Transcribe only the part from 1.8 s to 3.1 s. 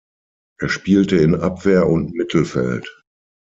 und Mittelfeld.